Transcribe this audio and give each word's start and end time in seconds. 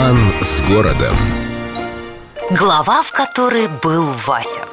Роман 0.00 0.18
с 0.40 0.62
городом. 0.62 1.14
Глава, 2.50 3.02
в 3.02 3.12
которой 3.12 3.68
был 3.82 4.02
Вася. 4.26 4.64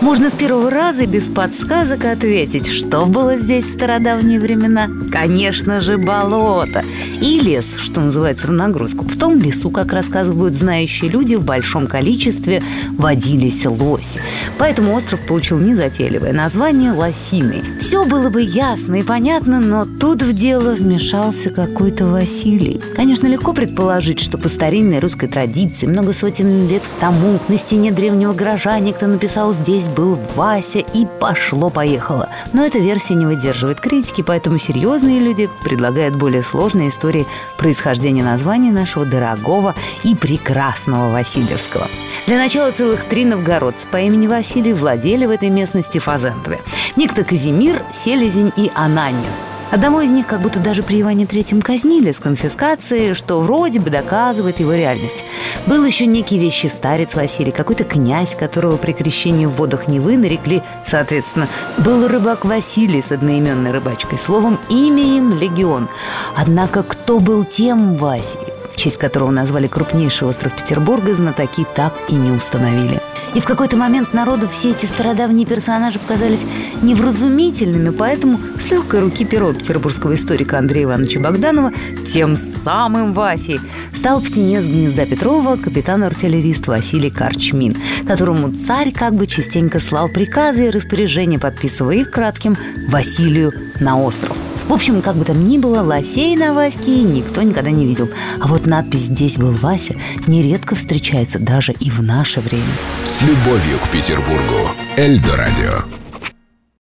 Можно 0.00 0.30
с 0.30 0.34
первого 0.34 0.70
раза 0.70 1.04
без 1.04 1.28
подсказок 1.28 2.06
ответить, 2.06 2.66
что 2.66 3.04
было 3.04 3.36
здесь 3.36 3.66
в 3.66 3.74
стародавние 3.74 4.40
времена. 4.40 4.88
Конечно 5.12 5.80
же, 5.80 5.98
болото. 5.98 6.82
И 7.20 7.38
лес, 7.38 7.76
что 7.76 8.00
называется, 8.00 8.46
в 8.46 8.52
нагрузку. 8.52 9.04
В 9.04 9.18
том 9.18 9.38
лесу, 9.42 9.68
как 9.70 9.92
рассказывают 9.92 10.54
знающие 10.54 11.10
люди, 11.10 11.34
в 11.34 11.44
большом 11.44 11.86
количестве 11.86 12.62
водились 12.96 13.66
лоси. 13.66 14.22
Поэтому 14.56 14.94
остров 14.94 15.20
получил 15.26 15.58
незатейливое 15.58 16.32
название 16.32 16.92
Лосиный. 16.92 17.62
Все 17.78 18.06
было 18.06 18.30
бы 18.30 18.40
ясно 18.40 18.94
и 18.94 19.02
понятно, 19.02 19.60
но 19.60 19.84
тут 19.84 20.22
в 20.22 20.32
дело 20.32 20.74
вмешался 20.74 21.50
какой-то 21.50 22.06
Василий. 22.06 22.80
Конечно, 22.96 23.26
легко 23.26 23.52
предположить, 23.52 24.20
что 24.20 24.38
по 24.38 24.48
старинной 24.48 25.00
русской 25.00 25.28
традиции 25.28 25.86
много 25.86 26.14
сотен 26.14 26.68
лет 26.68 26.82
тому 27.00 27.38
на 27.48 27.58
стене 27.58 27.92
древнего 27.92 28.32
гаража 28.32 28.78
некто 28.78 29.06
написал 29.06 29.52
здесь 29.52 29.89
был 29.90 30.18
Вася 30.34 30.78
и 30.78 31.06
пошло-поехало. 31.20 32.28
Но 32.52 32.64
эта 32.64 32.78
версия 32.78 33.14
не 33.14 33.26
выдерживает 33.26 33.80
критики, 33.80 34.22
поэтому 34.22 34.58
серьезные 34.58 35.20
люди 35.20 35.48
предлагают 35.64 36.16
более 36.16 36.42
сложные 36.42 36.88
истории 36.88 37.26
происхождения 37.58 38.22
названия 38.22 38.72
нашего 38.72 39.04
дорогого 39.04 39.74
и 40.02 40.14
прекрасного 40.14 41.12
Васильевского. 41.12 41.86
Для 42.26 42.38
начала 42.38 42.70
целых 42.70 43.04
три 43.04 43.24
новгородца 43.24 43.86
по 43.88 43.98
имени 43.98 44.26
Василий 44.26 44.72
владели 44.72 45.26
в 45.26 45.30
этой 45.30 45.50
местности 45.50 45.98
фазендове. 45.98 46.60
Некто 46.96 47.24
Казимир, 47.24 47.82
Селезень 47.92 48.52
и 48.56 48.70
Ананин. 48.74 49.49
Одного 49.70 50.00
из 50.00 50.10
них 50.10 50.26
как 50.26 50.40
будто 50.40 50.58
даже 50.58 50.82
при 50.82 51.00
Иване 51.00 51.26
Третьем 51.26 51.62
казнили 51.62 52.10
с 52.10 52.18
конфискацией, 52.18 53.14
что 53.14 53.40
вроде 53.40 53.78
бы 53.78 53.90
доказывает 53.90 54.58
его 54.58 54.72
реальность. 54.74 55.24
Был 55.66 55.84
еще 55.84 56.06
некий 56.06 56.38
вещий 56.38 56.68
старец 56.68 57.14
Василий, 57.14 57.52
какой-то 57.52 57.84
князь, 57.84 58.34
которого 58.34 58.76
при 58.76 58.92
крещении 58.92 59.46
в 59.46 59.50
водах 59.50 59.86
Невы 59.86 60.16
нарекли, 60.16 60.62
соответственно. 60.84 61.46
Был 61.78 62.08
рыбак 62.08 62.44
Василий 62.44 63.00
с 63.00 63.12
одноименной 63.12 63.70
рыбачкой, 63.70 64.18
словом, 64.18 64.58
имя 64.68 65.02
им 65.02 65.38
Легион. 65.38 65.88
Однако 66.36 66.82
кто 66.82 67.20
был 67.20 67.44
тем 67.44 67.94
Васей? 67.96 68.40
в 68.72 68.76
честь 68.76 68.98
которого 68.98 69.30
назвали 69.30 69.66
крупнейший 69.66 70.28
остров 70.28 70.54
Петербурга, 70.54 71.12
знатоки 71.12 71.66
так 71.74 71.92
и 72.08 72.14
не 72.14 72.30
установили. 72.30 73.00
И 73.34 73.40
в 73.40 73.44
какой-то 73.44 73.76
момент 73.76 74.12
народу 74.12 74.48
все 74.48 74.72
эти 74.72 74.86
стародавние 74.86 75.46
персонажи 75.46 75.98
показались 75.98 76.44
невразумительными, 76.82 77.90
поэтому 77.90 78.40
с 78.58 78.70
легкой 78.70 79.00
руки 79.00 79.24
перо 79.24 79.52
петербургского 79.52 80.14
историка 80.14 80.58
Андрея 80.58 80.84
Ивановича 80.84 81.20
Богданова 81.20 81.72
тем 82.06 82.36
самым 82.36 83.12
Васей 83.12 83.60
стал 83.94 84.20
птенец 84.20 84.64
гнезда 84.64 85.06
Петрова 85.06 85.56
капитан-артиллерист 85.56 86.66
Василий 86.66 87.10
Карчмин, 87.10 87.76
которому 88.06 88.52
царь 88.52 88.92
как 88.92 89.14
бы 89.14 89.26
частенько 89.26 89.78
слал 89.78 90.08
приказы 90.08 90.66
и 90.66 90.70
распоряжения, 90.70 91.38
подписывая 91.38 91.96
их 91.96 92.10
кратким 92.10 92.56
Василию 92.88 93.52
на 93.78 94.00
остров. 94.00 94.36
В 94.70 94.72
общем, 94.72 95.02
как 95.02 95.16
бы 95.16 95.24
там 95.24 95.42
ни 95.42 95.58
было, 95.58 95.82
лосей 95.82 96.36
на 96.36 96.54
Ваське 96.54 97.02
никто 97.02 97.42
никогда 97.42 97.72
не 97.72 97.86
видел. 97.86 98.08
А 98.38 98.46
вот 98.46 98.66
надпись 98.66 99.06
«Здесь 99.06 99.36
был 99.36 99.50
Вася» 99.50 99.96
нередко 100.28 100.76
встречается 100.76 101.40
даже 101.40 101.72
и 101.72 101.90
в 101.90 102.00
наше 102.04 102.38
время. 102.38 102.62
С 103.04 103.20
любовью 103.22 103.80
к 103.84 103.88
Петербургу. 103.88 104.70
Эльдо 104.96 105.36
радио. 105.36 106.09